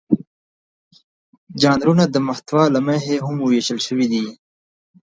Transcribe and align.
ژانرونه 1.61 2.03
د 2.09 2.15
محتوا 2.27 2.63
له 2.75 2.79
مخې 2.87 3.15
هم 3.25 3.37
وېشل 3.41 3.79
شوي 3.87 4.07
دي. 4.13 4.25